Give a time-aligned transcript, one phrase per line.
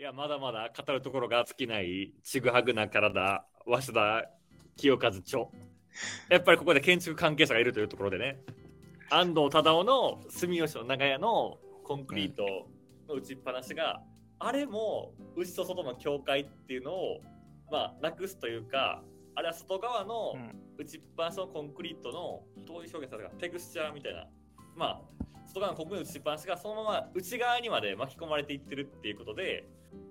[0.00, 4.30] いや、まだまだ語るところが尽きない、ちぐはぐな体、早稲田
[4.76, 5.46] 清和著。
[6.30, 8.38] やっぱりここで建築関係者がいるというところでね、
[9.10, 12.68] 安藤忠雄の住吉の長屋のコンクリート
[13.08, 14.00] の打ちっぱなしが、
[14.38, 17.20] あれも内と外の境界っていうのを、
[17.68, 19.02] まあ、なくすというか、
[19.34, 24.28] あれは外側のうん打ちっぱなしのコンクリートの、どういう表現されたか、テクスチャーみたいな、
[24.76, 25.27] まあ、
[25.58, 29.66] 外側のコンクリートの打ちっぱなしがそのまま内側にまで巻き込まれていってるっていうことで、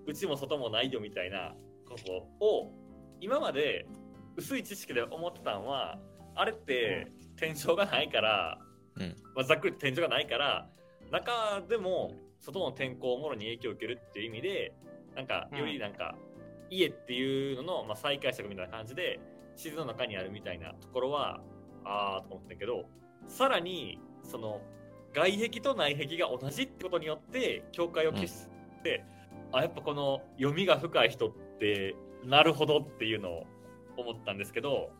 [0.05, 1.55] 内も外もないよみたいな
[1.87, 2.71] ことを、
[3.19, 3.87] 今まで
[4.35, 5.99] 薄い知識で思ってたのは、
[6.35, 8.59] あれって天井がないから、
[8.95, 9.15] うん。
[9.35, 10.69] まあ、ざっくりと天井がないから、
[11.11, 14.73] 中でも外の天候をもろに影響を受けるっていう意味で、
[15.15, 16.15] なんか、よりなんか、
[16.69, 19.19] 家っていうのの、まあ、再解釈みたいな感じで、
[19.55, 21.41] 自然の中にあるみたいなところは、
[21.85, 22.85] あーと思ったけど、
[23.25, 24.61] さらに、その、
[25.17, 28.47] 外壁と内壁が同じってことによって、境界を消し
[28.83, 29.03] て、
[29.51, 33.45] あ、やっぱこの読みが深い人って、なるほどっていうのを
[33.97, 34.91] 思ったんですけど、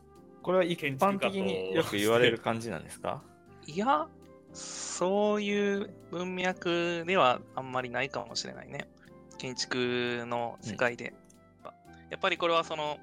[0.42, 3.22] これは一般的によく言われる感じなんですか？
[3.68, 4.08] いや、
[4.54, 8.88] そういう文脈ではあんまりないかもしれないね。
[9.38, 11.14] 建築の世界で。
[12.10, 12.98] やっぱりこれはその、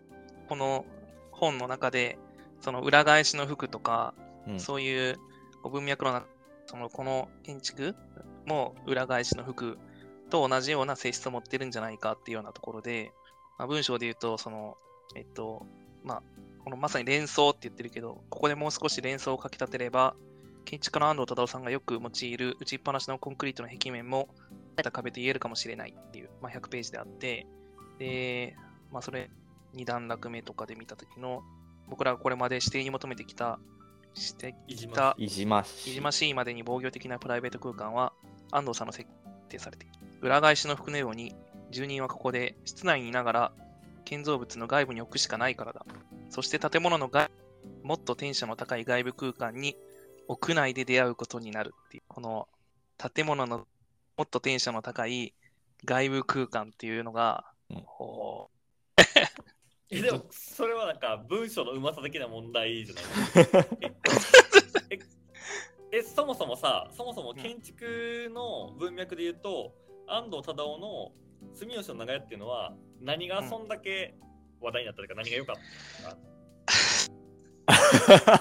[0.49, 0.85] この
[1.31, 2.19] 本の中で、
[2.61, 4.15] その裏返しの服とか、
[4.49, 5.19] うんそういう
[5.63, 6.27] 文脈の中、
[6.67, 7.95] そのこの建築
[8.47, 9.79] も裏返しの服
[10.31, 13.13] と同じような性質を持ってるんじゃないかっていうようなところで、
[13.59, 14.77] まあ、文章で言うと、その、
[15.15, 15.67] えっと、
[16.03, 16.23] まあ、
[16.65, 20.15] このまさに連想って言ってるけど、ここでもう少し連想をかき立てれば、
[20.65, 24.29] 建築家の安藤忠夫さんがよく用いる打ちっぱなしのコンクリートの壁面も、
[24.77, 27.47] た壁と言えるかもしれないっていう、まあ、100ページであって、
[27.99, 28.57] で、
[28.91, 29.31] まあ、それ、
[29.73, 31.43] 二段落目とかで見たときの、
[31.89, 33.61] 僕らがこれまで指定に求めてきた、
[34.15, 38.13] していじまきた、いじましいじましいまでに防御的なプライベート空間は
[38.51, 39.09] 安藤さんの設
[39.49, 39.95] 定されている。
[40.21, 41.35] 裏返しの服のように、
[41.71, 43.53] 住人はここで室内にいながら
[44.05, 45.85] 建造物の外部に置くしかないからだ。
[46.31, 47.31] そして建物の外
[47.83, 49.77] もっとテンションの高い外部空間に
[50.29, 52.49] 屋内で出会うことになるっていう、この
[52.97, 53.67] 建物の
[54.17, 55.35] もっとテンションの高い
[55.85, 57.83] 外部空間っていうのが、うん。
[57.85, 58.51] こ
[59.91, 63.01] えでも、それはなんか文章のうまさ的な問題じゃな
[63.61, 63.65] い？
[64.91, 64.99] え
[65.93, 69.75] ええそもそもさ、そもそも建築の文脈で言うと、
[70.09, 71.13] 安藤忠雄の
[71.55, 74.15] 住吉の長屋っていうのは、何がそんだけ
[74.61, 75.57] 話題になったというか、何が良かっ
[76.03, 76.17] たの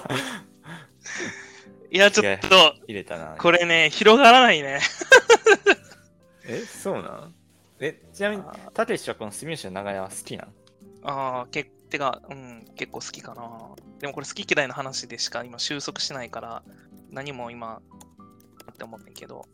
[1.92, 3.36] ういや、ちょっと、入れたな。
[3.38, 4.80] これね、広がらないね。
[6.46, 7.34] え、そうなん？
[7.78, 10.54] え、ちなみに、たけしはこの住吉の長屋は好きなん？
[11.04, 13.70] ああ、けてか、うん、結構好きかな。
[14.00, 16.62] でもこれ好き嫌いの話でしか今収束しないから、
[17.10, 17.80] 何も今、
[18.72, 19.46] って思ってんけど。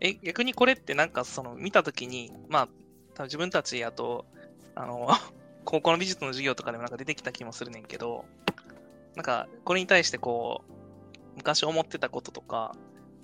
[0.00, 2.68] え、逆にこれってなんかその見たときに、まあ、
[3.14, 4.26] 多分自分たちやと、
[4.74, 5.08] あの、
[5.64, 8.24] 高校の美術の授業とかでもなんか出てきた気もするねんけど、
[9.16, 10.72] なんかこれに対してこう、
[11.36, 12.74] 昔思ってたこととか、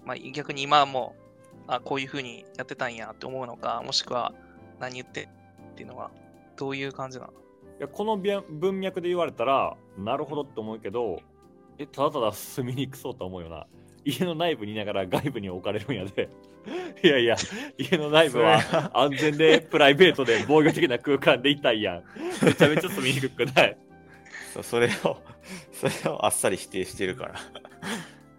[0.04, 4.34] まあ逆に今はもう、あ、こういう風にやってたんやって思うのか、もしくは
[4.78, 5.28] 何言って
[5.72, 6.10] っていうのは、
[6.56, 7.32] どういう感じなの？
[7.32, 7.36] い
[7.80, 11.20] やこの文文脈で言われたら、なるほどって思うけど、
[11.78, 13.66] え、ただただ住みにくそうと思うよな。
[14.04, 16.28] 家の内部にいながら外部に置かれるんやで。
[17.02, 17.36] いやいや、
[17.78, 22.04] 家の内部は安全でプライベートで防御的な空間でいたいやん。
[22.44, 23.76] めちゃめちゃ住みにくくない？
[24.62, 25.16] それを、
[25.72, 27.34] それをあっさり否定してるから。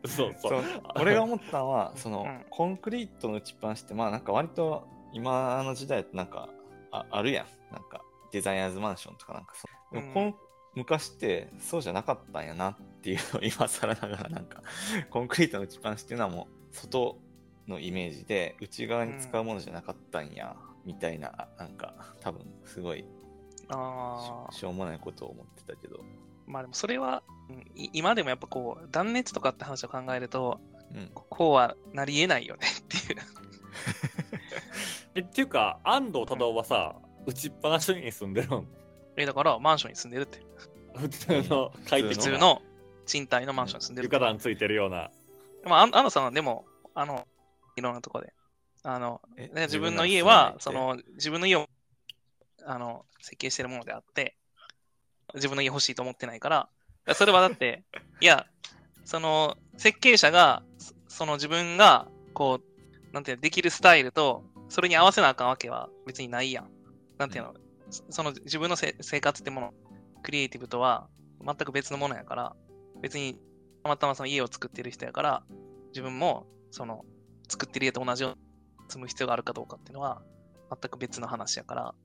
[0.07, 0.55] そうそ。
[0.55, 0.63] う
[0.99, 6.47] 俺が思ったのは、その、うんコンクリートの打ちっぱなしって、まあなんか割と今の時代ってなんか
[6.91, 7.73] ああるやん。
[7.73, 8.01] なんか
[8.35, 9.95] デザイナーズマンションとかなんかそう。
[9.95, 10.35] でもこの
[10.75, 14.61] 昔ってそうじゃなかったんやなっていうのを今更ながらなんか、
[15.09, 17.17] コンクリートの打ちっぱなしっていうのはもう外
[17.65, 23.05] のイメージで内側に使うものじゃなかったんや、みたいな、なんか多分すごいし
[23.69, 26.03] ああ、しょうもないことを思ってたけど。
[26.45, 27.23] まあでもそれは、
[27.93, 30.59] 今でもやっぱこう、断熱とかって話を考えると、
[30.93, 31.09] うん。
[31.13, 33.21] こうはなり得ないよねっていう。
[35.15, 38.67] え、っていうか、安藤忠雄はさ、打ちっぱなしに住んでるん
[39.17, 40.41] え、だからマンションに住んでるって。
[40.95, 42.61] 普通の快適な普通の
[43.05, 44.05] 賃貸のマンションに住んでる。
[44.11, 45.09] 床暖ついてるような。
[45.65, 47.27] まあ、あん安野さんはでも、あの、
[47.75, 48.33] いろんなとこで。
[48.83, 51.67] あの、自分の家は、その、自分の家を、
[52.65, 54.35] あの、設計してるものであって、
[55.33, 56.69] 自分の家欲しいと思ってないから、
[57.07, 57.83] いやそれはだって、
[58.21, 58.45] いや、
[59.05, 66.74] その、設計者が、そその自分が、こう、なんていうの、できるスタイルと、それに合わせなあかんわけは別にないやん。
[67.17, 67.53] なんていうの、
[67.89, 69.73] そその自分のせ生活ってもの、
[70.23, 71.07] クリエイティブとは
[71.45, 72.55] 全く別のものやから、
[73.01, 73.39] 別に
[73.83, 75.43] たまたまその家を作ってる人やから、
[75.89, 77.05] 自分もその
[77.47, 78.37] 作ってる家と同じように
[78.89, 80.21] 住む必要があるかどうかっていうのは、
[80.69, 81.95] 全く別の話やから、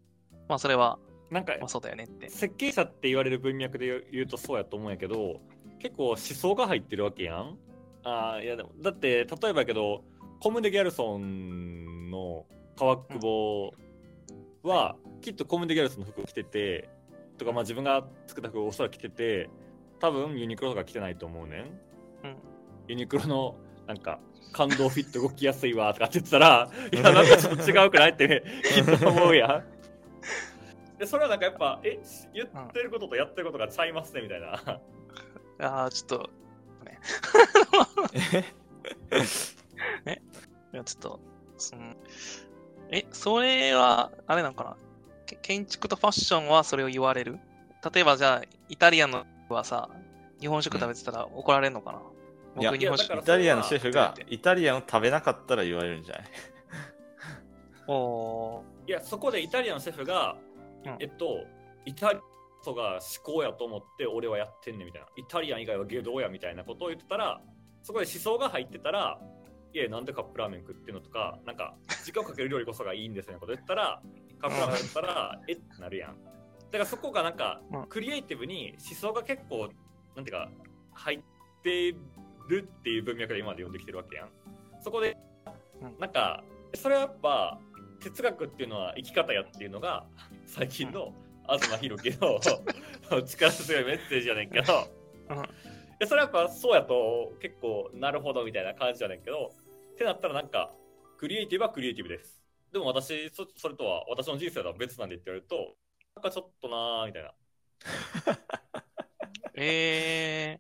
[0.48, 0.98] まあそれは、
[1.30, 2.28] なんかまあそうだよねって。
[2.28, 5.40] 設計者って言われる文脈で言うとそうやと思うんやけど
[5.78, 7.56] 結構思想が入ってるわけやん。
[8.02, 10.02] あーいやでもだって例えばやけど
[10.40, 12.46] コムデ・ギャルソンの
[12.76, 13.74] 川久保
[14.62, 16.88] は、きっとコムデ・ギャルソンの服を着てて
[17.38, 19.50] とかまあ自分が作った服をおそらく着てて
[19.98, 21.60] 多分ユニクロとか着てないと思うねん。
[21.60, 21.70] うん。
[22.88, 24.20] ユニクロのなんか
[24.52, 28.42] 感動フィット動きやすいわとかって言ってたらいやなんかちょっと違うくないって、ね、
[28.74, 29.64] きっと思うやん。
[30.98, 31.98] でそれはなんかやっぱえ
[32.34, 34.80] 言ってることとやってることがちゃいますねみたいな。
[35.62, 36.30] ああ、ちょっと、
[40.04, 40.22] ね。
[40.72, 41.20] いや、ちょっと、
[41.58, 41.94] その、
[42.90, 44.76] え、それは、あれなんかな？
[45.26, 47.38] け建築とファッションはそれを言われる？
[47.94, 49.88] 例えばじゃあ、イタリアンのはさ、
[50.40, 51.98] 日本食食べてたら怒られるのかな、
[52.62, 56.24] いや僕日本食イタリアのシェフがイタリアンを食べなかったら言われるんじゃない？
[57.86, 60.36] おいやそこでイタリアンのシェフが、
[60.84, 60.96] うん。
[61.00, 61.44] えっと
[61.84, 62.18] イタリ
[62.66, 65.08] アンが思考やと思って俺はやってんねんみたいな。
[65.16, 67.40] イタリアン以外は下道やみたいなことを言ってたら
[67.82, 69.18] そこで思想が入ってたら
[69.72, 71.74] いやなんでカップラーメン食ってんのとかなんか
[72.04, 74.02] 時間をかける料理こそがいいんですよねこと言ったら
[74.40, 76.16] カップラーメン言ったらえってなるやん。
[76.70, 77.86] だからそこがなんかうん。
[77.86, 79.68] クリエイティブに思想が結構
[80.16, 80.48] なんていうか
[80.92, 81.20] 入っ
[81.62, 81.94] て
[82.48, 84.28] るっていう文脈で今まで読んできてるわけやん。
[84.82, 85.16] そこで
[85.82, 85.98] うん。
[85.98, 86.42] なんか
[86.74, 87.58] それはやっぱ
[88.00, 90.06] 哲学っていうのは生き方やっていうのが
[90.46, 91.12] 最近の
[91.48, 92.40] 東博樹の
[93.22, 94.88] 力強いメッセージやねんけど、
[95.30, 95.36] うん。
[95.38, 95.40] い
[96.00, 99.52] やそれはやっぱそうやと結構なるほどみたいな感じやねんけど
[100.00, 100.70] ってなったらなんか
[101.18, 102.42] クリエイティブはクリエイティブです。
[102.72, 105.76] でも私そそれとは私の人生とは別なんでって言われると
[106.16, 107.32] なんかちょっとなーみたいな。
[109.52, 110.58] え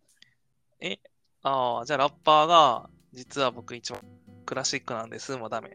[0.82, 1.00] ー、え、
[1.42, 4.02] ああ、じゃあラッパーが、実は僕一番
[4.44, 5.70] クラシックなんです、もうダメ。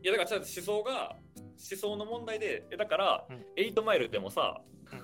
[0.00, 3.44] いやだからちょっと思想が思想の問題でえだから、うん。
[3.56, 4.60] エイトマイルでもさ、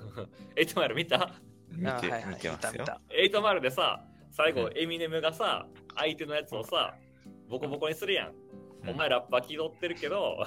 [0.55, 1.35] エイトマイル見た？
[1.69, 2.73] 見て,、あーはいはい、見てますよ。
[2.73, 3.01] 見た見た。
[3.11, 4.79] エイトマイルでさ最後、うん。
[4.79, 5.67] エミネムがさ
[5.97, 6.97] 相手のやつをさ
[7.49, 8.35] ボコボコにするやん、
[8.85, 8.91] うん。
[8.91, 10.45] お前ラッパー気取ってるけど、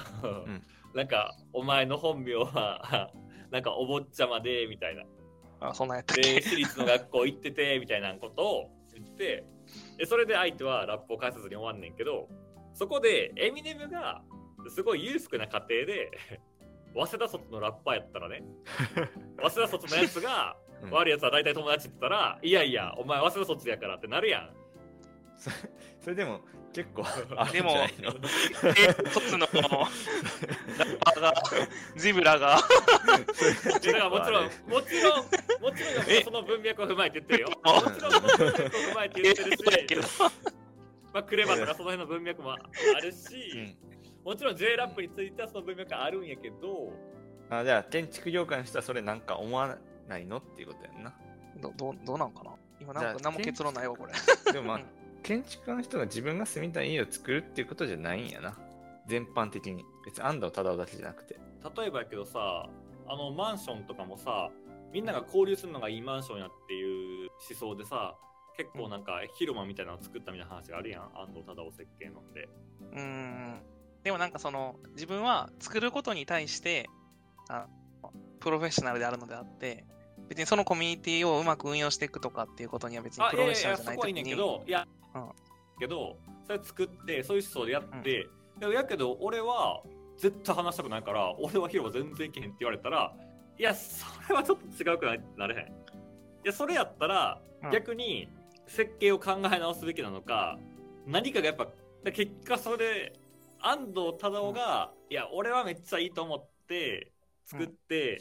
[0.48, 0.64] ん。
[0.96, 3.12] なんかお前の本名は
[3.52, 5.04] なんかお坊ちゃまでみたいな。
[5.60, 9.46] あ、そんなんやったっでけ私立の学校行っててみたいなことを言って
[9.98, 12.30] でそれで相手はラップを返さずに終わんねんけど
[12.74, 14.22] そこでエミネムが
[14.70, 16.12] すごい裕福な家庭で
[16.94, 18.44] 早稲田卒のラッパーやったらね。
[19.40, 20.92] 早稲田卒のやつがうん。
[20.92, 24.50] 悪いやつは大体友達って言ったらいやいやお前早稲田卒やからってなるやん
[25.38, 25.52] そ
[26.02, 26.42] それでも
[26.74, 27.04] 結構
[27.36, 28.14] あるんじでもゃないの？
[28.64, 31.34] え、卒のラッパーが、
[31.96, 32.60] ジブラが、
[33.82, 35.26] でだからもちろんもちろん
[35.62, 36.24] もちろんえ？
[36.24, 37.50] その文脈を踏まえて言ってるよ。
[37.64, 39.64] あもちろんその文脈を踏まえて言ってるし。
[39.64, 39.72] そう。
[39.72, 40.02] だけど、
[41.14, 42.58] まあ、クレバとかその辺の文脈もあ
[43.02, 43.18] るし、
[43.56, 43.78] うん。
[44.24, 46.94] もちろん J ラップについてはその文脈あるんやけど、
[47.50, 50.38] あじゃあ建築業界の人はそれなんか思わないの？
[50.38, 51.14] っていうことやんな。
[51.60, 52.52] どどうどうなんかな？
[52.80, 54.14] 今なんじゃあか何も結論ないわ、これ。
[54.54, 54.86] でもまあうん
[55.24, 58.58] 建築家の人が自分が住みたい家を作るっていうことじゃないんやな。
[59.08, 59.84] 全般的に。
[60.06, 61.40] 別に安藤忠雄だけじゃなくて。
[61.78, 62.70] 例えばやけどさ、
[63.08, 64.52] あのマンションとかもさ、
[64.94, 68.16] みんなが交流するのがいいマンションやっていう思想でさ、
[68.58, 72.50] 結構なんか広間みたいなの作ったみたいな話があるやん、安藤忠雄設計のんで。
[72.94, 73.62] うーん。
[74.04, 76.90] でもなんかその、自分は作ることに対して、
[77.50, 77.68] あ
[78.40, 79.86] プロフェッショナルであるのであって、
[80.30, 84.97] 別にそのコミュニティをうまく運用していくとかっていうことには別にあ、プロフェッショナルじゃないとけど、いや、うん
[85.80, 88.28] けど、それ作って、そういう思想でやって、
[88.60, 89.84] でもやけど、俺は
[90.18, 93.14] 絶対話したくないから、俺は広場全然行けへんって言われたら、
[93.58, 95.68] いや、それはちょっと違うくないってなれへん。
[95.68, 95.68] い
[96.44, 97.72] や、それやったら、うん。
[97.72, 98.30] 逆に
[98.68, 100.60] 設計を考え直すべきなのか、
[101.06, 101.68] 何かがやっぱ、
[102.04, 103.14] で結果それで、
[103.60, 107.12] 安藤忠雄が、いや、俺はめっちゃいいと思って
[107.46, 108.20] 作って、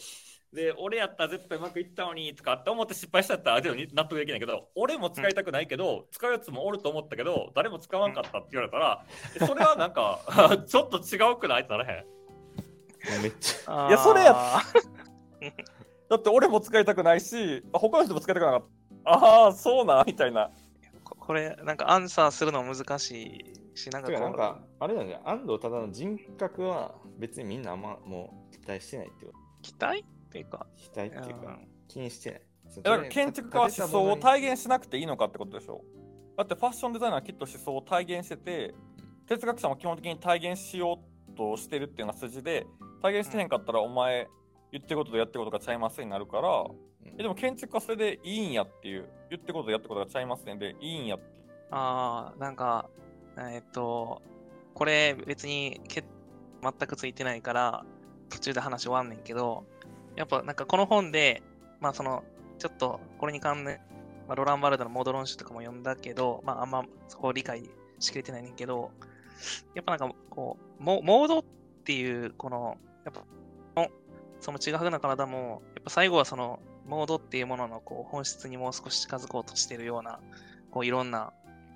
[0.53, 10.21] で、俺やったら絶対うまくいったのにとかって思って失敗したったら、でも納得できないけど、俺も使いたくないけど、使うやつもおると思ったけど、誰も使わんかったって言われたら、えそれはなんか、
[10.67, 11.63] ちょっと違うくない？
[11.63, 13.23] ってならへん。
[13.23, 13.89] めっちあー。
[13.89, 14.35] いやそれや
[16.09, 18.65] だって俺も使いたくないし、他の人も使いたくなかっ
[19.05, 19.11] た。
[19.11, 20.51] ああ、そうな、みたいな。
[21.05, 29.39] ここれ、なんかアンサーするの難しいし、なんかなんかあれなんじゃん安藤忠雄の人格は別にみんなあんまもう期待してないってこと。
[29.63, 30.05] 期待？
[30.27, 31.69] っていうか、期待っていうかうん。
[31.89, 32.41] 気にしてない。
[32.83, 35.85] だから建築家は思想を体現しなくていいのかってことでしょ。
[36.37, 38.75] だってファッションデザイナーはきっと思想を体現してて
[39.27, 41.01] 哲学者も基本的に体現しよ
[41.33, 42.67] うとしてるっていうような筋で
[43.01, 44.29] 体現してへんかったらお前
[44.71, 47.15] 言ってることとやってることがちゃいますになるからうん。
[47.19, 51.37] えでも建築家はそれでいいんやっていう言ってることとやってることがちゃいますねでいいんやって
[51.71, 52.89] ああ、なんか、
[53.37, 54.23] えーっと、
[54.75, 56.05] これ別にけ
[56.63, 57.85] 全くついてないから、
[58.29, 59.65] 途中で話終わんねんけど、
[60.17, 61.43] やっぱなんかこの本で、
[61.81, 62.25] まあその、
[62.59, 63.81] ちょっとこれに関連、
[64.27, 67.69] まあ、ロランバルドのモード論集とかも読んだけど、まああんまそこを理解
[67.99, 68.91] しきれてないねんけど、
[69.75, 71.45] やっぱなんかこう、モモードっ
[71.85, 73.25] ていう、この、やっぱ、
[74.41, 80.21] そのちぐはぐな体も、やっぱ最後はその、モードっていうもののこう本質にもう少し近づこうとしてるような、
[80.71, 81.33] こういろんな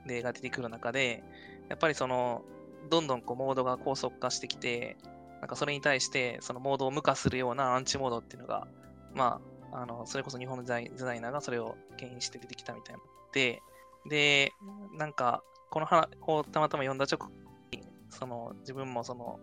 [0.07, 1.23] 例が出てくる中で、
[1.69, 2.43] やっぱりその、
[2.91, 4.97] どんどんこうモードが高速化してきて、
[5.41, 8.67] なんかそれに対してそのモードを無化するようなアンチモードっていうのが、
[9.15, 9.41] ま
[9.73, 13.01] あ、あの、それこそ日本のデザイナーがそれを牽引して出てきたみたいな。
[13.33, 13.63] で、
[14.09, 14.53] で、
[14.97, 17.33] なんか、この話をたまたま読んだ直後
[17.73, 19.39] に、その自分もその、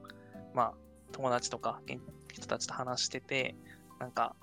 [0.54, 0.74] まあ、
[1.12, 1.82] 友達とか
[2.34, 3.56] 人たちと話してて、
[4.00, 4.36] なんか、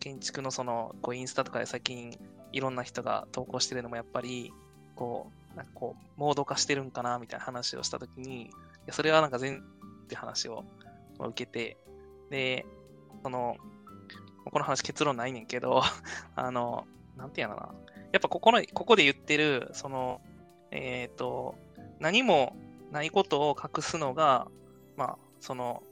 [0.00, 2.18] 建築のその、こうインスタとかで最近
[2.52, 4.52] いろんな人が投稿してるのもやっぱり、
[4.94, 8.50] こう、なんかこう、モード化してるんかなみたいな話をしたときに、い
[8.86, 9.62] やそれはなんか全
[10.06, 10.64] って話を
[11.24, 11.76] 受けて、
[12.30, 12.66] で、
[13.22, 13.56] その、
[14.44, 15.82] この話結論ないねんけど、
[16.36, 17.74] あの、なんていうのかな。
[18.12, 20.20] やっぱここの、ここで言ってる、その、
[20.70, 21.56] えっ、ー、と、
[21.98, 22.56] 何も
[22.90, 24.48] ないことを隠すのが、
[24.96, 25.82] まあ、その、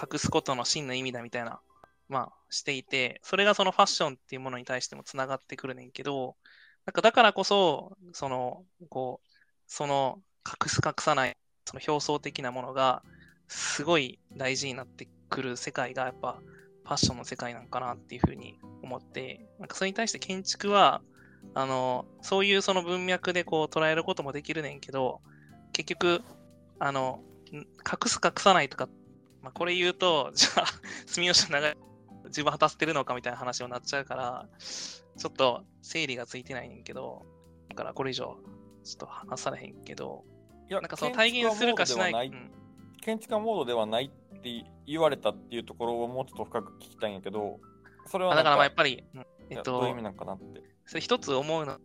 [0.00, 1.60] 隠すことの真の意味だみたいな、
[2.08, 6.36] まあ、していて、それがそのファッションっていうものに対してもつながってくるねんけど、
[6.84, 9.28] なんかだからこそ、その、こう、
[9.66, 13.02] その、隠す隠さない、その表層的なものが、
[13.48, 16.40] すごい大事になってくる世界が、やっぱ、
[16.84, 21.00] ファッションの世界なんかなっていうふうに思って、なんかそれに対して建築は、
[21.54, 25.20] あの、そういうその文脈でこう捉えることもできるねんけど、
[25.72, 26.22] 結局、
[26.78, 27.20] あの、
[27.52, 27.62] 隠
[28.06, 28.88] す隠さないとか、
[29.42, 30.66] まあ、これ言うと、じゃあ、
[31.06, 31.76] 住吉の長い、
[32.26, 37.26] 自分果たせてるのかみたいな話になっちゃうから、ちょっと整理がついてないねんけど、
[37.68, 38.38] だからこれ以上、
[38.84, 40.24] ちょっと話されへんけど、
[40.68, 42.32] いやなんかその体現するかしない。
[43.02, 47.58] 建築家モードではないって言われたっていうところをもうちょっと深く聞きたいんやけど、
[48.06, 49.04] それはだからまあやっぱり、
[49.50, 50.62] えっと、どういう意味なんかなって。
[50.86, 51.78] それ一つ思うの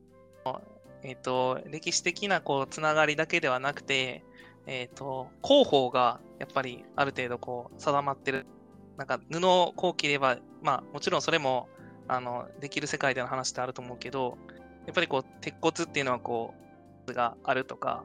[1.03, 4.23] えっ、と、歴史的なこうつながりだけではなくて、
[4.65, 8.45] えっ、と、広報がやっぱりある程度こう定まってる。
[8.97, 11.69] なんか布をこう切れば、まあもちろんそれも
[12.07, 14.37] あのできる世界での話ってあると思うけど、
[14.85, 16.53] やっぱりこう鉄骨っていうのはこ
[17.07, 18.03] う、があるとか、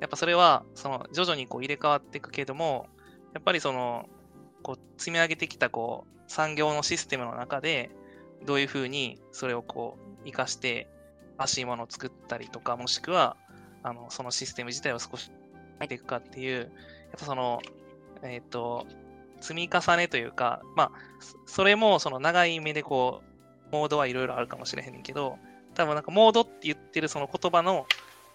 [0.00, 2.86] やっぱそれはその徐々にこう入れ替わっていくけども、
[3.32, 4.08] やっぱりその、
[4.62, 7.90] こう積み上げてきたこう産業のシステムの中で、
[8.44, 10.88] どういうふうにそれをこう生かして
[11.38, 13.36] 足いものを作ったりとか、もしくは、
[13.82, 15.30] あの、そのシステム自体を少し
[15.80, 16.70] 見ていくかっていう、やっ
[17.18, 17.60] ぱその、
[18.22, 18.86] えっ、ー、と、
[19.40, 20.92] 積み重ねというか、まあ、
[21.46, 23.22] それもその長い目でこ
[23.70, 25.38] う、モードはいろいろあるかもしれへんけど、
[25.74, 27.86] 多分なんかモードって言ってるその言葉の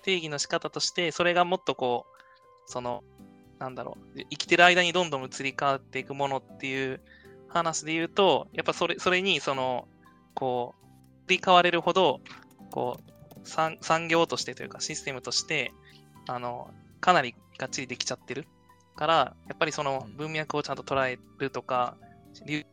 [0.09, 3.03] 定義の仕方として、それがもっとこう、その、
[3.59, 7.01] なんだろう、生きてる間にどんどん移り変わっていくものっていう
[7.47, 9.87] 話で言うと、やっぱそれ、それにその、
[10.33, 10.73] こ
[11.27, 12.21] う、移り変われるほど、
[12.71, 15.71] こう産、産業としてというかシステムとして、
[16.27, 18.47] あの、かなりがっちりできちゃってる。
[18.95, 19.13] から、
[19.47, 21.95] やっぱりその文脈をちゃんと捉えるとか、
[22.43, 22.65] 受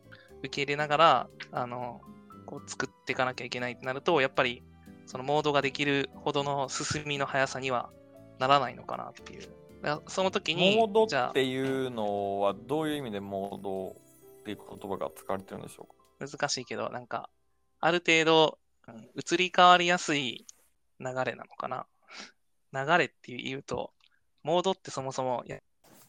[0.51, 2.01] け入れながら、あの、
[2.47, 4.65] こう作っていかなきゃいけないってなると、やっぱり
[5.07, 7.91] そのモードができるほどの進みの速さには
[8.39, 9.49] ならないのかなっていう。
[10.09, 10.77] その時に。
[10.77, 16.29] モードっていうのはどういう意味でモードっていう言葉が使われてるんでしょうか？
[16.37, 17.29] 難しいけど、なんか、
[17.81, 18.59] ある程度、
[19.15, 20.47] 移り変わりやすい
[20.99, 21.87] 流れなのかな。
[22.73, 23.93] 流れっていうと、
[24.43, 25.45] モードってそもそも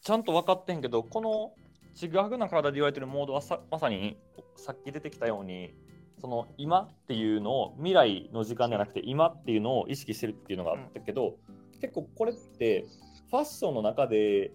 [0.02, 1.54] ちゃんと分かってんけど、この
[1.96, 4.18] ちぐはぐな体で言われてるモードはさまさに
[4.56, 5.74] さっき出てきたように、
[6.20, 11.38] その今っていうのを未来の時間じゃなくて今っていうのを意識してるっていうのがあったけど、
[11.74, 12.86] うん、結構これって
[13.30, 14.52] ファッションの中で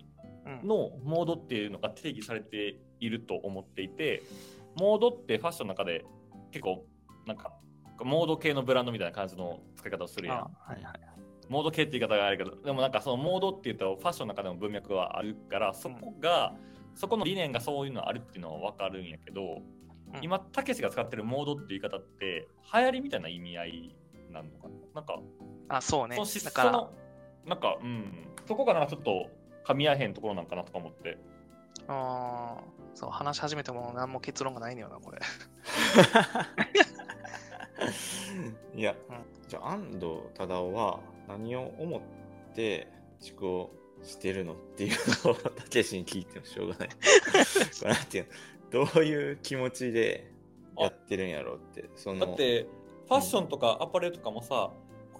[0.65, 4.23] のモードっていうのが定義されていると思っていて、
[4.77, 6.05] モードってファッションの中で
[6.51, 6.85] 結構
[7.27, 7.53] なんか
[8.01, 10.37] モード系のブランドみたいな感じの使い方をするやん。
[10.39, 10.83] はいはい、
[11.49, 16.55] モード系って言い方があるけど、でもなんかそのモードっていうとファッションの中でも文脈はあるから、そこが、
[16.93, 19.63] うん、そこの理念がそういうのあるっていうのは分かるんやけど、うん、
[20.21, 23.97] 今、たけしが使ってるモードっていう言い方って、流行りみたいな意味合い
[24.31, 24.75] なのかな？
[24.97, 25.19] なんか、
[25.69, 26.17] あ、そうね。
[26.17, 26.91] そだから
[27.47, 29.31] なんか、うん、そこがなんかちょっと
[29.65, 31.19] 噛み合えへんところなんかなとか思って。
[31.89, 32.63] ああ、
[32.95, 35.19] そう、話し始めても何も結論がないのよな、これ。
[38.75, 38.95] いや、
[39.49, 40.01] じゃあ安藤
[40.35, 42.01] 忠雄は何を思っ
[42.55, 42.89] て
[43.29, 46.89] 思考してるのっていうのをたけしに聞いてもしょうがない。
[47.85, 48.29] なんていう
[48.73, 50.33] どういう気持ちで
[50.79, 51.91] やってるんやろうって。
[51.95, 52.67] そのだって
[53.09, 54.71] ファッションとかアパレルとかもさ、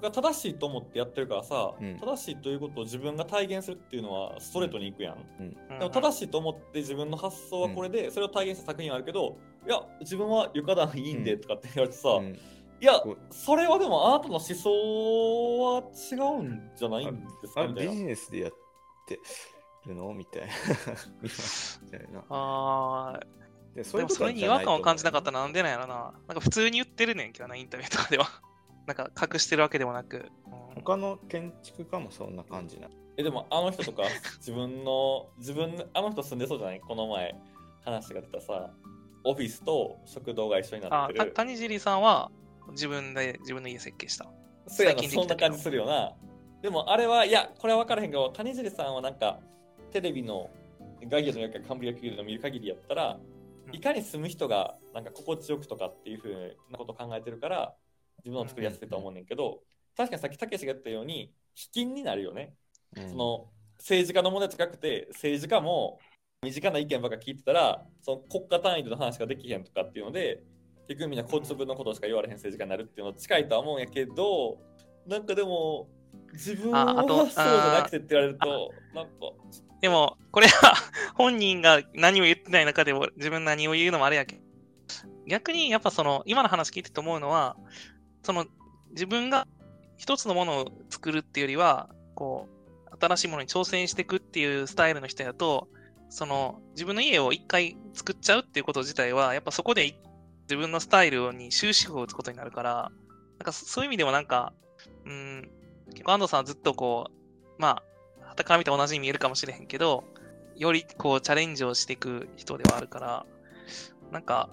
[0.03, 1.99] が正しいと思ってやってるからさ、うん。
[1.99, 5.79] 正しいということを自分が体現するっていうのはストレートにいくやん、うん。
[5.79, 12.33] でも正しいと思って自分の発想はこれで、それを体現した作品はあるけどいや自分は床暖いいんでとかって言われてさ、うん。
[12.35, 12.95] いや
[13.31, 17.93] それはでもあなたの思想は違うんじゃないんですかみたいな。
[17.93, 18.53] ジネスでやっ
[19.07, 19.21] て
[19.87, 20.13] るの？
[20.13, 20.49] みたいな。
[21.23, 22.25] みたいな。
[22.29, 23.21] あ
[23.75, 26.13] でーでもそれに違和感を感じなかったらなんでなんやろな。
[26.29, 28.27] なんか普通に言ってるねんけどな、インタビューとかでは。
[28.87, 30.17] なんか隠してるわけでもなく。
[30.47, 32.89] うん他の建築家もそんな感じな。
[33.19, 34.05] えでもあの人とか
[34.39, 36.81] 自分の自分あの人住んでそうじゃない？
[36.81, 37.35] この前
[37.85, 38.71] 話が出たさ
[39.23, 42.31] オフィスと食堂が一緒になってるあた谷尻さんは
[42.71, 44.25] 自分で自分の家設計した。
[44.67, 46.15] そうやな最近できたけどそんな感じするよな
[46.63, 49.41] でもあれはいやこれは分からへんけど谷尻さんはなんか
[49.91, 50.49] テレビの
[51.07, 53.32] ガギアの役完璧なの見る限りやったらうん
[53.73, 57.75] いかに住む人がなんか心地よくとかっていうふうなことを考えてるから
[58.19, 59.61] 自分の作りやすいと思うねんけど、
[59.97, 62.55] 確かにさっきたけしが言ったように卑近になるよね。
[62.97, 63.11] うん。
[63.11, 63.47] その
[63.79, 65.99] 政治家の問題とかくて政治家も
[66.43, 70.43] 身近な意見ばっか聞いてたらその国家単位での話ができへんとかっていうので
[70.89, 74.59] 結局みんなこっち分のことしか言われへん政治家になるっていうの近いとは思うんやけど
[75.07, 75.89] なんかでも
[76.33, 79.13] 自分はああとそうじゃなくてって言われるとなんか。
[79.81, 80.75] でも、これは
[81.17, 84.43] 本人が何も言ってない中でも自分何を言うのもあれやけど、
[85.27, 87.57] 逆にやっぱその、今の話聞いてて思うのは、
[88.23, 88.47] その、
[88.93, 89.49] 自分が
[89.97, 92.49] 一つのものを作るっていうよりは、こ
[92.93, 95.69] う、新しいものに挑戦していくっていうスタイルの人だと、
[96.11, 99.97] その、自分の家を一回作っちゃうっていうこと自体は、やっぱそこで
[100.43, 102.93] 自分のスタイルに終止符を打つことになるから、
[103.39, 104.53] なんかそういう意味でもなんか、
[105.05, 105.51] うん、
[106.05, 107.13] 安藤さんはずっとこう、
[107.59, 107.83] ま
[108.21, 110.05] あ、傍から見て同じに見えるかもしれへんけど、
[110.57, 113.27] よりこうチャレンジをしていく人ではあるから、
[114.11, 114.51] なんか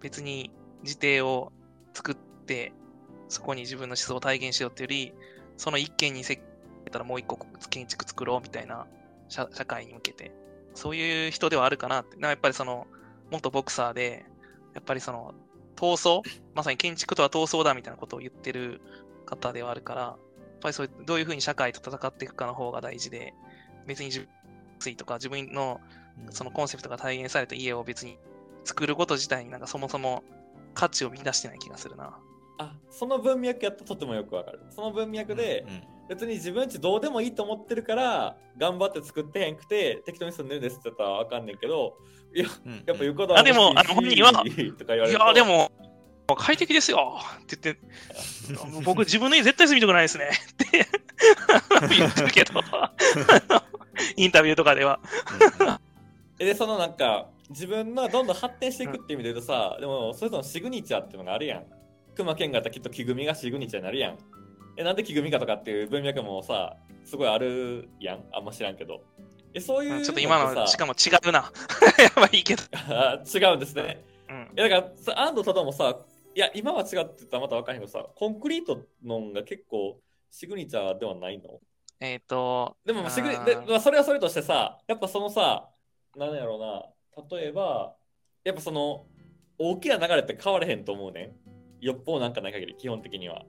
[0.00, 0.50] 別に
[0.82, 1.52] 自邸を
[1.94, 2.72] 作って、
[3.28, 5.14] そこに自分の思想を体現しようっていうより、
[5.56, 6.42] その一軒に設
[6.84, 7.38] 計たらもう一個
[7.70, 8.86] 建築作ろうみたいな
[9.28, 10.32] 社会に向けて、
[10.74, 12.16] そういう人ではあるかなって。
[12.16, 12.86] なやっぱりその、
[13.30, 14.24] 元ボクサーで、
[14.74, 15.34] やっぱりその、
[15.76, 16.22] 闘争？
[16.54, 18.80] まさに建築とは闘争だみたいなことを言ってる
[19.26, 20.16] 方ではあるから、
[20.62, 23.34] ぱりそういう、どういうふうに社会と戦っていくかの方が大事で、
[23.86, 24.28] 別に自分
[24.78, 25.80] ついとか自分の
[26.30, 28.18] そのコンセプトが体現された家を別に
[28.64, 30.24] 作ること自体になんかそもそも
[30.74, 32.18] 価値を見出してない気がするな。
[32.58, 34.60] あその文脈やったらとてもよくわかる。
[34.70, 41.96] その文脈で、うん別に自分ちどうでもいいと思ってるから頑張って作ってへんくて適当に住んでるんですって言ったらわかんねんけど
[42.34, 45.26] いやうんやっぱ床暖あでもあの本人はとか言われいると。
[45.26, 45.70] やでも、
[46.36, 47.18] 快適ですよ。
[47.42, 50.30] って言って、僕自分の家絶対住みたくないですね。
[50.52, 50.86] って
[51.96, 52.60] 言ってるけど、
[54.16, 55.00] インタビューとかでは。
[56.38, 61.64] えでそのなんか自分のどんどん発展していくっていう意味で言うとさ、でもそれぞれのシグニチャーっていうのがあるやん。
[62.16, 64.18] 熊健があったらきっと木組みがシグニチャーになるやん。
[64.76, 68.24] えなんで木組みかとかっていう文脈もさすごいあるやん。
[68.32, 69.02] あんま知らんけど。
[69.54, 71.52] えそういうちょっと今の、さしかも違うな。
[72.02, 72.62] やばいいけど。
[72.88, 74.04] あ違うんですね。
[74.28, 74.50] うん。
[74.56, 75.98] いやだからさ安藤忠もさ
[76.34, 79.98] いや今は違うってたらまた分からへんけどさコンクリートのんが結構
[80.30, 81.60] シグニチャーではないの？
[82.00, 85.68] えっ、と、でもまあシグニで、まあ、それはそれとしてさやっぱそのさ
[86.16, 87.94] なんやろうな例えば
[88.44, 89.04] やっぱその
[89.58, 91.52] 大きな流れって変われへんと思うねん。
[91.80, 93.42] よっぽどなんかない限り基本的には。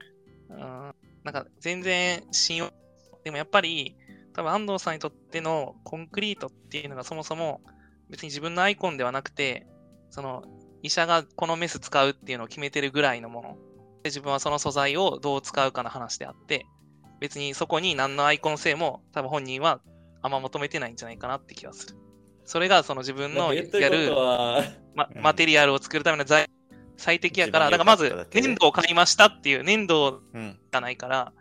[0.50, 0.58] うん。
[0.58, 2.70] なんか全然信用、
[3.24, 3.96] でもやっぱり、
[4.34, 7.62] 多分安藤さんにとってのコンクリートっていうのがそもそも
[8.10, 9.66] 別に自分のアイコンではなくて、
[10.10, 10.44] その
[10.84, 13.56] 医者がこのメス使うっていうのを決めてるぐらいのもの。
[14.02, 16.66] で自分はその素材をどう使うかの話であって、
[17.20, 19.80] 別にそこに何のアイコン性も多分本人は
[20.20, 21.96] あんま求めてないんじゃないかなって気がする。
[22.44, 24.12] それがその自分のやる
[24.94, 26.50] まうんマテリアルを作るための材
[26.98, 31.32] 最適やから、一だからまず粘土を買いましたっていう粘土うんがないから、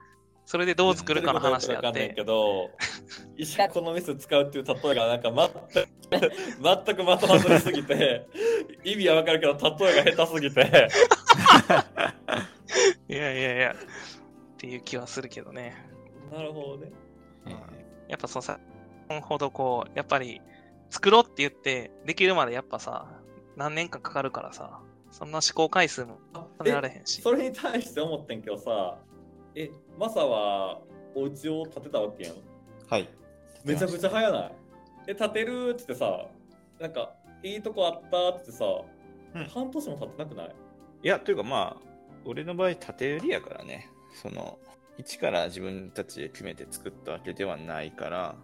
[0.46, 2.14] それでどう作るかの話であって。
[2.16, 2.70] けど
[3.38, 5.32] 医者このメス使うっていう例えがなんか
[6.12, 6.20] 全
[6.90, 8.28] く全く的外れすぎて
[8.84, 10.90] 意味は分かるけど例えが下手すぎて。
[13.08, 13.76] いやいやいや、っ
[14.58, 15.76] ていう気はするけどね。
[16.32, 16.92] なるほどね。
[18.08, 18.60] やっぱそのさ、
[19.22, 20.42] ほどこう、やっぱり
[20.90, 23.08] 作ろうって言って、できるまでやっぱさ、
[23.56, 24.80] 何年かかかるからさ、
[25.12, 26.18] そんな試行回数も
[26.64, 27.22] らえれへんし。
[27.22, 28.98] それに対して思ってんけどさ
[29.56, 30.82] えマサは
[31.16, 32.36] お家を建てたわけやん
[32.90, 33.08] はい。
[33.64, 34.52] めちゃくちゃ早ない？
[35.08, 36.26] え建てるっつってさ
[36.80, 37.14] なんか
[37.44, 38.66] いいとこあったっつってさ、
[39.36, 40.56] うん半年も経ってなくない？
[41.04, 41.88] いや、というかまあ、
[42.24, 43.90] 俺の場合、縦売りやからね。
[44.22, 44.58] その、
[44.98, 48.36] 一から自分たちで決めて作ったわけではないから、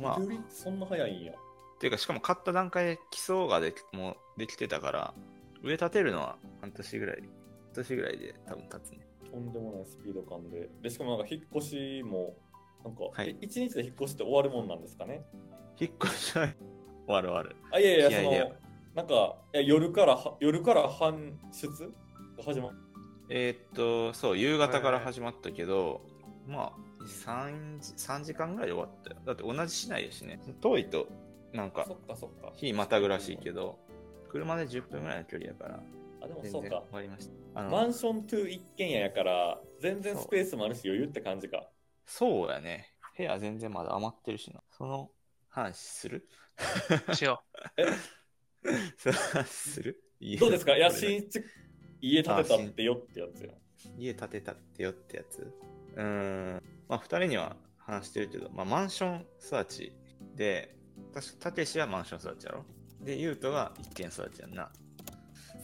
[0.00, 1.32] まあ建て、売りってそんな早いんや
[1.80, 5.14] ていうか、しかも買った段階で基礎ができもうできてたから、
[5.62, 7.28] 上建てるのは半年ぐらい、半
[7.74, 9.06] 年ぐらいで多分立つね。
[9.30, 10.68] とんでもないスピード感で。
[10.82, 12.36] で、しかもなんか引っ越しも、
[12.84, 15.24] なんか、はい一日で引っ越しって終わるもんなんですかね？
[15.78, 16.48] 引っ越しは
[17.06, 17.56] 終わる終わる。
[17.72, 18.52] あ、いやいや、その、
[18.94, 21.68] なんか、夜からは、夜から搬出
[22.36, 22.76] が始まる？
[23.28, 26.00] えーっと、そう、夕方から始まったけど、
[26.46, 29.16] まあ、3時、3時間ぐらいで終わったよ。
[29.24, 30.40] だって同じ市内やしね。
[30.60, 31.08] 遠いと、
[31.52, 32.52] なんかそ、っかそっか。
[32.54, 33.78] 日またぐらしいけど、
[34.28, 35.82] 車で10分ぐらいの距離やから、
[36.20, 36.82] あ、でもそうか。
[36.90, 37.60] わりました。
[37.60, 41.68] あのマンション2一軒家やから、全然スペースもあるし余裕って感じか。
[42.06, 42.92] そうやね。
[43.16, 44.62] 部屋全然まだ余ってるしな。
[44.70, 45.10] その
[45.48, 46.28] 話する？
[47.14, 47.42] しよ
[48.98, 50.02] その話する？
[50.20, 50.76] 家どうですか？
[50.76, 51.46] いや、これだ新築、
[52.00, 53.54] 家建てたってよってやつよ。
[53.96, 55.38] 家建てたってよってやつ？
[55.40, 56.62] うーん。
[56.88, 59.92] まあ、二人には話してるけど、まあ、マンション育ち
[60.34, 60.76] で、
[61.14, 62.64] 確か、たけしはマンション育ちやろ？
[63.00, 64.70] で、ゆうとが一軒育ちやんな。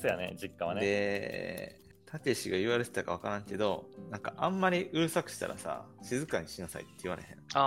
[0.01, 0.81] そうやね、実家はね。
[0.81, 7.39] で、たけしが言われてたか分からんけど、なんかあんまりうるさくしたらさ、静かにしなさいって言われへん。
[7.39, 7.43] う。
[7.55, 7.61] あ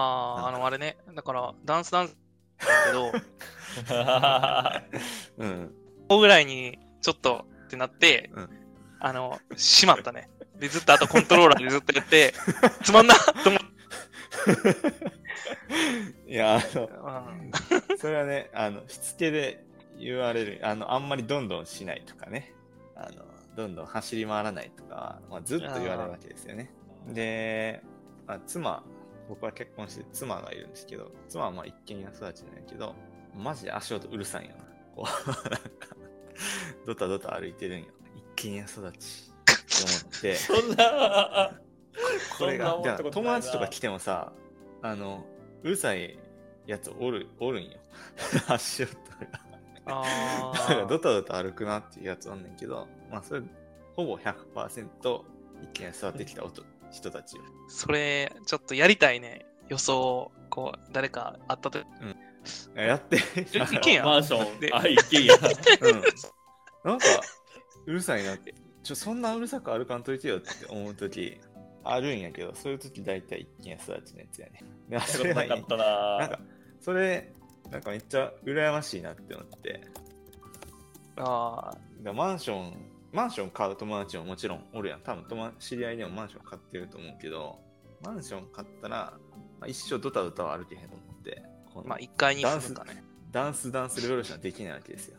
[0.45, 0.97] あ、あの、あれね。
[1.15, 2.17] だから、ダンスダンス
[2.59, 3.11] だけど、
[5.37, 5.67] うん。
[5.67, 8.49] ここぐらいに、ちょっとってなって、うん
[8.99, 10.29] あの、しまったね。
[10.59, 12.33] で、ずっとあとコントローラーでずっとやって、
[12.83, 13.65] つまんなと思って。
[16.31, 19.64] いや、あの、うんそれはね、あの、しつけで
[19.99, 22.53] 言われる、あの、あんまりどんどんしないとかね、
[22.95, 26.71] あの、どんどん走り回らないとか、まあ、ずっと言われるわけですよね。
[27.13, 27.81] で、
[28.27, 28.83] まあ、妻、
[29.29, 32.95] 僕は結婚して妻がいるんですけど、妻はまあ一軒家育ちなんやけど、
[33.35, 34.63] マジで足音うるさいんよな。
[34.95, 35.69] こう、なんか、
[36.85, 37.85] ドタドタ歩いてるんよ。
[38.15, 39.31] 一軒家育ち。
[39.45, 41.59] って思って、そんな、
[42.37, 44.31] これが、なな友達とか来てもさ、
[44.81, 45.25] あの、
[45.63, 46.19] うるさい
[46.67, 47.71] やつおる、おるんよ。
[48.47, 49.44] 足音が。
[49.85, 53.41] ドータドタ歩くなっていうやつあんねんけど、まあそれ、
[53.95, 55.21] ほぼ100%
[55.63, 57.43] 一見座ってきた音人たちよ。
[57.67, 59.45] それ、ちょっとやりたいね。
[59.69, 61.79] 予想、こう、誰かあったと。
[62.75, 64.01] やって、え一軒家？
[64.03, 65.33] マンションで、あ、一軒家。
[65.81, 66.01] うん。
[66.83, 67.05] なんか、
[67.85, 68.53] うるさいなって。
[68.83, 71.39] ちょ、そんなうるさく歩かんといてよって思うとき、
[71.83, 74.63] あるんやけど、そういうとき大体一軒家育ちのやつやね。
[74.89, 76.39] でそれはいいなかったななんか、
[76.79, 77.33] それ、
[77.71, 79.81] なんかめっちゃ羨ましいなって思って。
[81.17, 82.73] ああ、だマンション、
[83.11, 85.01] マンション買う友達ももちろんおるやん。
[85.01, 87.59] 多分友達知り合いでもマンション買ってると思うけど、
[88.03, 89.13] マンション買ったら、
[89.59, 91.43] まあ、一生ドタドタは歩けへんと思って、
[91.85, 93.03] まあ、1階に住むかね。
[93.31, 95.17] ダンスダンスレボリューションはできないわけですよ。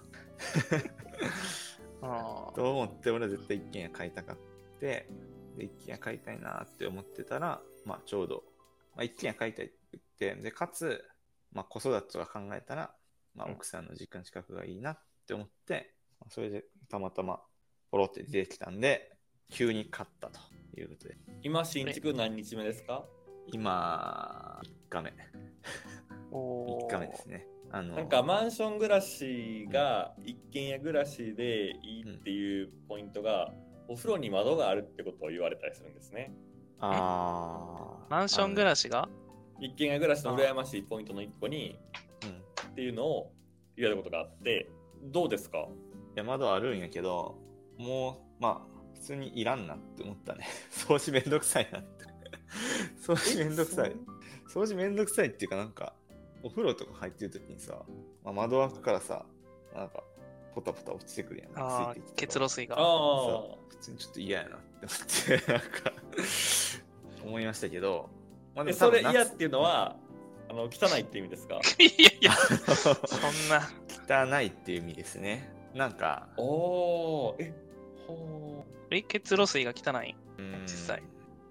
[2.03, 4.37] あと思って、俺は絶対一軒家買いたかっ
[4.81, 5.09] て、
[5.57, 8.45] で、一軒家買いたいなって思ってたら、まあちょうど、
[8.95, 9.75] まあ一軒家買いたいって
[10.19, 11.05] 言って、で、かつ、
[11.57, 12.95] まあ子育てとか考えたら、
[13.35, 17.41] まあうん奥さんの実家の近くがいいなって思って、まあそれでたまたま
[17.91, 19.17] ポロって出てきたんで、
[19.51, 20.39] 急に買ったと
[20.79, 23.05] いうことで、今、新築何日目ですか？
[23.53, 25.11] 今、3日目。
[25.11, 25.15] ー
[26.33, 27.47] お3日目ですね。
[27.71, 33.53] あの、なんかマンション暮らしが一軒家暮らしでいいっていうポイントが、
[33.89, 36.33] お風呂に窓があるってことを言われたりするんですね。
[36.81, 39.09] あーマンション暮らしが？
[39.61, 41.79] 一軒家暮らしの羨ましいポイントの一個に
[42.23, 42.31] うん。
[42.71, 43.33] っていうのを
[43.77, 44.69] 言われたことがあって、
[45.05, 45.59] どうですか？
[45.59, 45.63] い
[46.17, 47.37] や、窓あるんやけど、
[47.79, 50.47] もう、まあ、普通にいらんなって思ったね。
[50.71, 52.05] 掃除めんどくさいなって。
[53.01, 53.97] 掃除めんどくさい。
[54.49, 55.95] 掃除めんどくさいっていうかなんか、
[56.43, 57.85] お風呂とか入ってる時にさ、
[58.25, 59.27] まあ、窓枠からさ、
[59.75, 60.03] なんか、
[60.55, 61.59] ポタポタ落ちてくるやん。
[61.59, 62.77] ああついてき、て結露水が。
[62.79, 65.93] ああそ、う普通にちょっと嫌やなって思って、なんか、
[67.25, 68.09] 思いましたけど、
[68.57, 69.97] まあえそれ嫌っていうのは、
[70.49, 71.61] あの汚いって意味ですか？
[71.79, 72.97] いやいや、そん
[73.49, 74.25] な。
[74.33, 75.53] 汚いっていう意味ですね。
[75.75, 77.55] なんか、おー、え、
[78.07, 80.15] ほえ、結露水が汚い？
[80.39, 81.03] うん実際。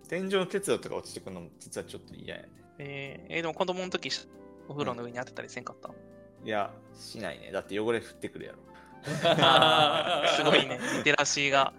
[0.10, 2.50] 天井結露とか落ちてくるのも実はちょっと嫌やね。
[2.80, 4.10] えー、えーでも子供の時、
[4.68, 5.90] お風呂の上に当てたりせんかった？
[6.44, 7.52] いや、しないね。
[7.52, 8.60] だって汚れ降ってくるやろ。
[9.06, 11.74] ー すごいね、リテラシーが。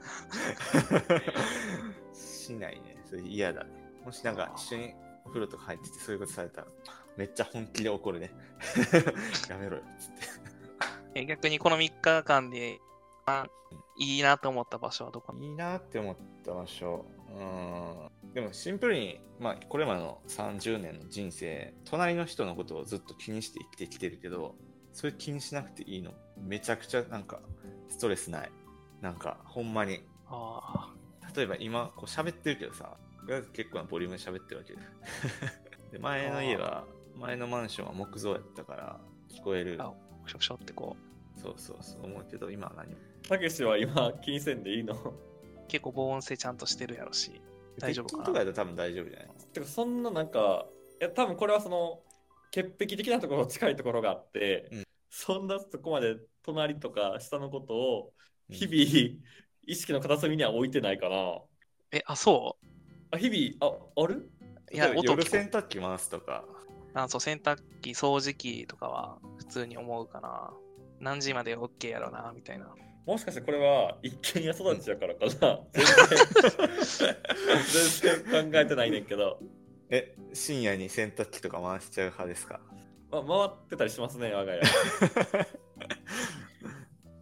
[2.13, 2.97] しないね。
[3.09, 3.71] それ嫌だね。
[4.05, 4.95] もしなんか一緒に
[5.37, 6.67] お風呂とか入っててそういうことされたら、
[7.19, 8.33] めっちゃ本気で怒るね。
[9.51, 10.15] やめろよ、つって。
[11.15, 12.79] えー逆にこの3日間で、
[13.27, 13.47] あ
[13.99, 15.35] いいなと思った場所はどこ？
[15.39, 17.05] いいなって思った場所。
[17.39, 18.33] うん。
[18.33, 24.55] でもシンプルに、まあ、これまでの30年の人生、隣の人のことをずっと気にして生きてきてるけど、
[24.93, 26.15] それ気にしなくていいの。
[26.39, 27.41] めちゃくちゃなんか、
[27.89, 28.51] ストレスない。
[29.03, 30.03] なんか、ほんまに。
[30.29, 30.95] あ
[31.35, 32.97] 例えば今、こう喋ってるけどさ、
[33.53, 34.81] 結構なボリュームで喋ってるわけ で。
[35.93, 36.85] で前の家は、
[37.17, 39.77] 前のマンションは木造やったから、聞こえる。
[39.81, 40.97] あー、しょしょってこ
[41.37, 42.97] そうそうそう思うけど、今は何も。
[43.29, 44.95] たけしは今気にせんでいいの？
[45.69, 47.41] 結構防音性ちゃんとしてるやろし、
[47.79, 48.25] 大丈夫かな？
[48.25, 49.29] とかやったら多分大丈夫じゃない？
[49.53, 50.67] てかそんななんか
[51.01, 52.01] いや多分これはその
[52.53, 54.85] 潔癖的なところ近いところがあって、うん。
[55.11, 58.13] そんなそこまで隣とか下のことを
[58.49, 58.55] うん。
[58.55, 59.21] 日々
[59.67, 61.41] 意識の片隅には置いてないかな。
[61.91, 62.57] え、あ、そ
[63.11, 64.31] あ日々あある？
[64.73, 66.45] ういや、音夜洗濯機回すとか、
[66.95, 70.51] あそう洗濯機、掃除機とかは普通に思うかな。
[70.99, 72.75] 何時まで OK やろな、みたいな。
[73.07, 77.17] もしかしてこれは一軒家育ちやからかな、全然。
[78.03, 79.39] 全然考えてないねんけど、
[79.91, 82.61] え、深夜に洗濯機とか回しちゃう派ですか？
[83.13, 84.61] まあ、回ってたりしますね我が家。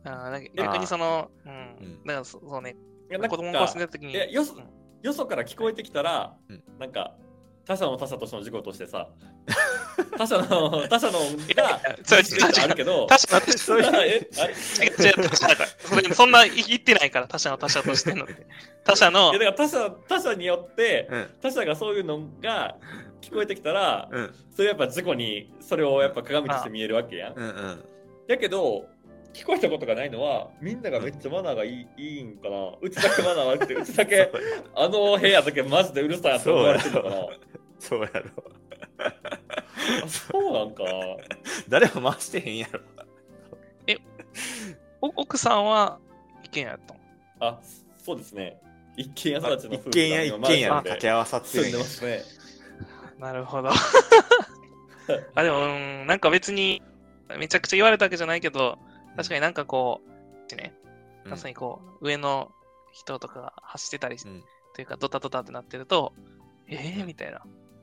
[0.06, 1.52] あーなんか逆にその、うん。
[1.52, 2.04] うん。
[2.04, 2.74] だからそそうね、
[3.10, 4.12] 子供が住んでた時に。
[4.12, 4.64] いやよそうん
[5.04, 7.14] よそから聞こえてきたら、うんなんか
[7.66, 9.08] 他者の他者としての事故としてさ
[10.18, 11.18] 他者の他者の
[11.54, 11.80] が
[12.62, 14.52] あるけど確かに、そういうえあれ？
[14.52, 18.26] 違う違う、そんな言ってないから、他者の他者としての。
[18.84, 21.30] 他者のいや、だから他者他者によってうん。
[21.40, 22.76] 他者がそういうのが
[23.22, 24.34] 聞こえてきたら、うん。
[24.54, 27.34] それやっぱ事故にそれをやっぱ鏡として見えるわけやん。
[27.34, 27.84] うんうん。
[28.28, 28.86] やけど
[29.34, 32.70] 聞こえたことがないのはみんながめっちゃマナーがいいいいんかな。
[32.80, 34.30] うちだけマナー悪くてうちだけ
[34.74, 37.16] あの部屋だけマジでうるさいって思われてるのかな
[37.78, 38.24] そうやろ。
[40.04, 40.84] あそうなんか。
[40.84, 40.90] な
[41.68, 42.80] 誰も回してへんやろ。
[45.00, 45.98] お奥さんは
[46.44, 47.00] 意見やったの？
[47.40, 47.60] あ
[48.02, 48.58] そうですね。
[48.96, 51.64] 一軒家育ちの一軒家一軒家が掛け合わさってる。
[51.64, 52.22] んやでますね。
[53.18, 53.70] なるほど。
[55.34, 55.68] あ、でも、う
[56.04, 56.82] ん、なんか別に、
[57.38, 58.78] めちゃくちゃ言われたわけじゃないけど、
[59.16, 60.00] 確かになんかこ
[60.52, 60.74] う、ね、
[61.24, 62.52] うんまさにこう、上の
[62.92, 66.12] 人とかが走ってたりし、うんというか、ドタドタってなってると、
[66.66, 67.34] えー、みたいな。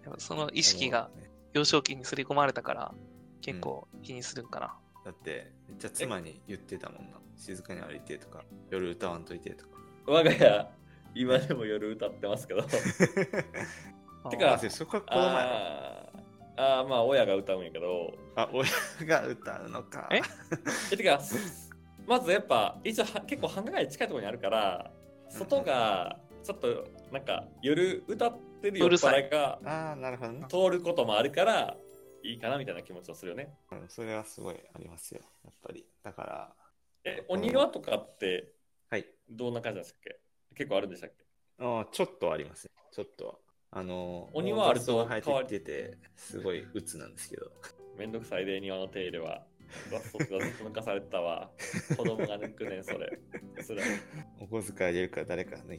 [0.03, 1.09] やっぱその意識が
[1.53, 2.93] 幼少期に刷り込まれたから、
[3.41, 4.75] 結構気にするんかな。
[5.05, 7.17] だって、めっちゃ妻に言ってたもんな。
[7.37, 9.77] 静かに歩いてとか、夜歌わんといてとか。
[10.05, 10.69] 我が家
[11.15, 12.63] 今でも夜歌ってますけど
[14.29, 16.10] てかあ、そこは子供やろ。
[16.79, 18.69] あまあ親が歌うんやけどあ、親
[19.05, 20.07] が歌うのか。
[20.11, 20.21] え？
[20.93, 21.19] えてか
[22.07, 24.91] まずやっぱ一応は結構繁華街近いところにあるから
[25.29, 30.45] 外がちょっとなんか夜歌ってる酔っ払いがああ、なるほどね。
[30.49, 31.77] 通ることもあるから
[32.23, 35.21] いいかなみたいな気持ちをするよねうんそれはすごいありますよ。
[35.43, 35.85] やっぱり。
[36.03, 36.55] だから、
[37.03, 38.51] えお庭とかって
[38.89, 39.05] はい。
[39.29, 40.19] どんな感じなんですっけ
[40.55, 41.25] 結構あるんでしたっけ？
[41.59, 42.71] あーちょっとありますね。
[42.91, 43.35] ちょっとは。
[43.71, 47.51] あのー、お庭あると大雑草が生えてきてて、すごい鬱なんですけど。
[47.97, 49.43] めんどくさいで庭の手入れは
[49.89, 51.49] 雑草がずっと抜かされてたわ
[51.95, 53.19] 子供が抜くねんそれ
[54.39, 55.77] お小遣いあげるから誰かね。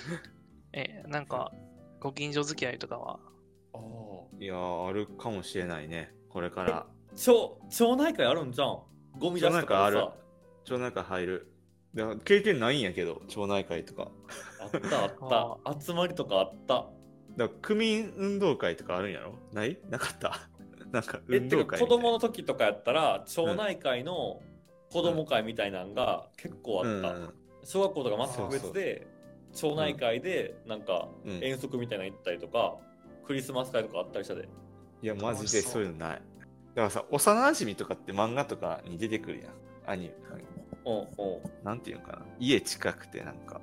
[0.72, 1.52] え、なんか、
[2.00, 3.20] ご近所付き合いとかは、
[3.72, 6.12] あーいやー、あるかもしれないね。
[6.28, 6.86] これから。
[7.14, 8.82] 町町内会あるんじゃん
[9.18, 10.12] ゴミ出しとか町内会あるさ
[10.64, 11.50] 町内会入る。
[12.24, 14.10] 経験ないんやけど、町内会とか。
[14.60, 16.90] あったあった 集まりとかあった
[17.36, 19.34] だから区民運動会とかあるんやろ？
[19.52, 19.78] ない？
[19.90, 20.48] なかった？
[20.92, 24.40] なんかえ運動会子供のの時とかやったら町内会の
[24.92, 27.32] 子供会みたいなのが結構あった、
[27.66, 29.06] 小学校とか全く別で
[29.52, 31.42] 町内会でなんかうん。
[31.42, 32.76] 遠足みたいなの行ったりとか、
[33.26, 34.48] クリスマス会とかあったりしたで。
[35.02, 36.16] いや、マジでそういうのない。
[36.16, 36.20] だ
[36.76, 39.52] からさ、幼馴染とかって漫画とかに出てくるやん。
[39.86, 40.14] アニメ。
[40.86, 41.06] うんうん。
[41.64, 42.26] なんていうのかな。
[42.38, 43.60] 家近くてなんか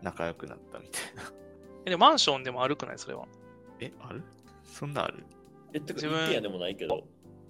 [0.00, 1.22] 仲良くなったみたいな。
[1.84, 2.98] え、でもマンションでも歩くない？
[2.98, 3.26] それは。
[3.80, 4.22] え、ある？
[4.64, 5.24] そんなある？
[5.74, 7.04] えってか自分でもないけど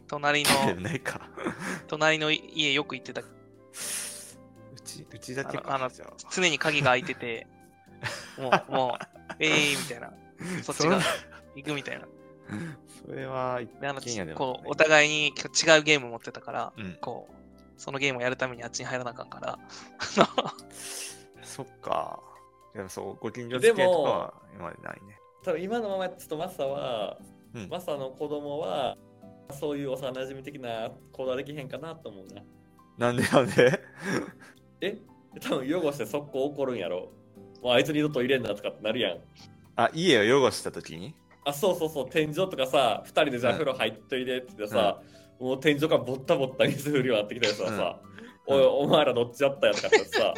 [0.08, 1.28] 隣の、ないか。
[1.88, 3.20] 隣の家よく行ってた。
[3.20, 3.24] う
[4.84, 5.90] ち、うちだけあの
[6.30, 7.46] 常に鍵が開いてて、
[8.38, 10.12] もう、もう、えーみたいな。
[10.62, 11.00] そっちが
[11.54, 12.06] 行くみたいな。
[13.06, 15.30] それは一で、あの、軒家でもこう、お互いに違
[15.78, 19.58] うゲーム持ってたから、うんこう、そのゲームをやるためにあっちに入らなあかんから、
[21.42, 22.20] そっか。
[22.74, 25.18] でもそう、ご近所付き合いとかは今までないね。
[25.44, 27.18] 多分今のままちょっとマサは、
[27.54, 27.68] うん。
[27.68, 28.96] マサの子供は
[29.50, 32.42] そういう幼馴染的な行動はできへんかなと思うな。
[32.98, 33.80] なんでなんで？
[34.80, 34.98] え？
[35.40, 37.10] 多分汚して速攻怒るんやろ。
[37.62, 39.18] もうあいつ二度と入れんなとかってなるやん。
[39.76, 41.14] あ、家を汚したときに？
[41.44, 42.08] あそうそうそう。
[42.08, 45.02] 天井とかさ2人でじゃあうん風呂入っといでって言ってさ、
[45.40, 48.00] もう天井がぼったぼった水降るようになってきたやつはさ、
[48.46, 48.56] うん。
[48.56, 50.34] おいお前らどっちやったやとかってさ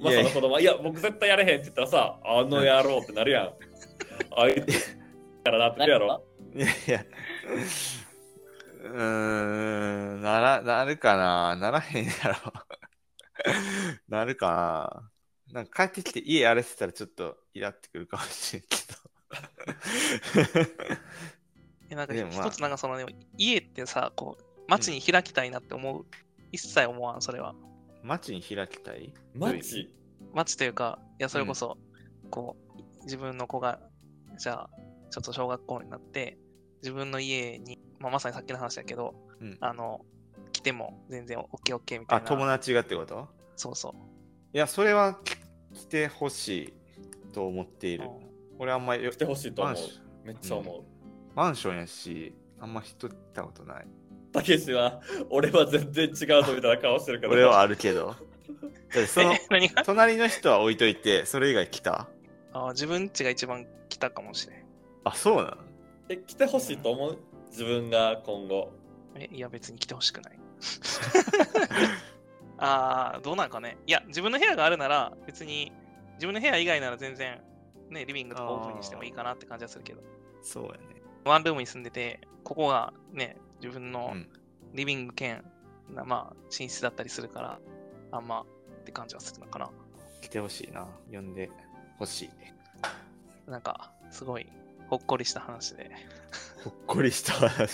[0.00, 3.50] マサの子供はいや僕絶対やれへんって言ったらさあの野郎ってなるやん
[4.36, 4.96] あいつ
[5.44, 7.04] からなってるやろいやいや。
[8.82, 12.52] うーん、なら、なるかなならへんやろ。
[14.08, 15.10] なるか
[15.52, 18.78] ななんか帰ってきて家荒れてたらちょっとイラってくるかもしれんけ
[21.90, 23.04] えなんか一つなんかその、ね、
[23.36, 26.06] 家ってさ、こう、街に開きたいなって思う。
[26.52, 27.54] 一切思わん、それは。
[28.06, 28.08] ど。
[28.08, 29.12] 街に開きたい？
[29.34, 29.90] マジ
[30.32, 31.76] 待ちというか、いや、それこそ、
[32.30, 32.56] こ
[33.00, 33.80] う、自分の子が、
[34.38, 34.70] じゃあ、
[35.10, 36.38] ちょっと小学校になって、
[36.82, 40.04] 自分の家に、まあ、まさにさっきの話だけど、うんあの、
[40.52, 42.26] 来ても全然 OKOK みたいあ、な。
[42.26, 43.28] 友達がってこと？
[43.56, 43.92] そうそう。
[44.52, 45.18] いや、それは
[45.72, 46.74] 来てほし
[47.28, 48.08] いと思っている。
[48.58, 50.00] 俺あんまり来てほしいと思うマンシ。
[50.24, 50.82] めっちゃ思う。
[51.34, 53.86] マンションやし、あんま人行ったことない。
[54.36, 57.32] たけしは、俺は全然違うぞみたいな顔してるから。
[57.32, 58.14] 俺はあるけど。
[59.08, 59.82] そのえ、 何が？
[59.84, 62.08] 隣の人は置いといて、それ以外来た？
[62.52, 64.64] あ自分家が一番来たかもしれん。
[65.04, 65.56] あ、そうなの？
[66.08, 67.18] え、来てほしいと思う？
[67.50, 68.72] 自分が今後。
[69.16, 70.38] え、いや、別に来てほしくない。
[72.58, 73.76] ああ、どうなんかね。
[73.86, 75.72] いや、自分の部屋があるなら、別に、
[76.14, 77.40] 自分の部屋以外なら全然、
[77.90, 80.00] ね、リビングとかオフにしてもいいかなって感じはするけど、
[80.42, 80.78] そうやね。
[81.24, 84.28] ワンルームに住んでて、ここがね、自分うのん。
[84.74, 85.44] リビング兼、
[85.92, 87.58] なまあ、寝室だったりするから、
[88.12, 88.46] あんまっ
[88.84, 89.70] て感じはするのかな。
[90.20, 90.86] 来てほしいな。
[91.12, 91.50] 呼んで
[91.98, 93.50] ほしい。
[93.50, 94.46] なんか、すごい、
[94.88, 95.90] ほっこりした話で。
[96.62, 97.70] ほっこりした話。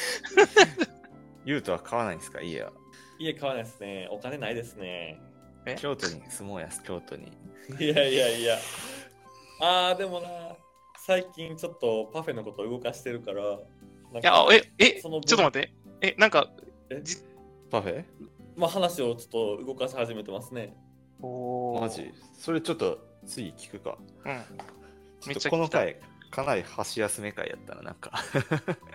[1.45, 2.41] ゆうとは買わないんですか？
[2.41, 2.73] 家は。
[3.19, 4.09] 家買わないですね。
[4.11, 5.21] お金ないですね。
[5.67, 5.77] え？
[5.79, 7.33] 京都に住もうやす、京都に。
[7.81, 8.59] いやいやいや。
[9.61, 10.29] あー、でもな、
[10.99, 13.43] 最近ちょっとパフェのことを動かしてるから。
[13.43, 15.75] いや、え、え、ちその分ょっと待って。
[16.03, 16.51] え、なんか、
[17.71, 18.05] パフェ？
[18.57, 20.77] まあ話をちょっと動かし始めてますね。
[21.21, 22.13] おーマジ？
[22.39, 23.97] それちょっと次聞くか。
[24.25, 24.43] うん。
[25.21, 28.11] ちょっとこのめっちゃ聞きた回、かなり箸休め回やったらなんか。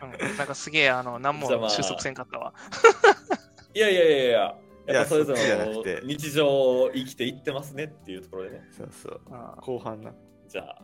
[0.03, 2.53] うんなんかすげえ、あの、何もじゃあまあ収束せんかったわ。
[3.73, 4.55] いやいやいやいや。
[4.89, 8.61] いややっぱそれぞれのくて日常を生きていってますねっていうところでね。
[8.77, 9.21] そうそう。
[9.29, 10.13] うん後半な。
[10.49, 10.81] じゃあ、